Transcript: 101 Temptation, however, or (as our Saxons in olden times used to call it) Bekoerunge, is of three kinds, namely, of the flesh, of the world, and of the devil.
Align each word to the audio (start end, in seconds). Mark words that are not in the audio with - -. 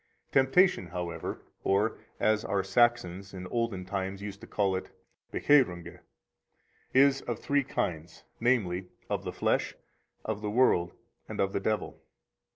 101 0.31 0.45
Temptation, 0.47 0.87
however, 0.87 1.43
or 1.63 1.99
(as 2.19 2.43
our 2.43 2.63
Saxons 2.63 3.35
in 3.35 3.45
olden 3.45 3.85
times 3.85 4.19
used 4.19 4.41
to 4.41 4.47
call 4.47 4.75
it) 4.75 4.89
Bekoerunge, 5.31 5.99
is 6.91 7.21
of 7.27 7.37
three 7.37 7.63
kinds, 7.63 8.23
namely, 8.39 8.87
of 9.11 9.25
the 9.25 9.31
flesh, 9.31 9.75
of 10.25 10.41
the 10.41 10.49
world, 10.49 10.93
and 11.29 11.39
of 11.39 11.53
the 11.53 11.59
devil. 11.59 12.01